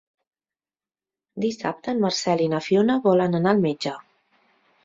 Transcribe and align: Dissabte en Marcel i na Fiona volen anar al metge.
Dissabte 1.45 1.93
en 1.95 2.01
Marcel 2.05 2.43
i 2.47 2.49
na 2.55 2.65
Fiona 2.71 2.99
volen 3.07 3.41
anar 3.41 3.55
al 3.57 3.63
metge. 3.67 3.97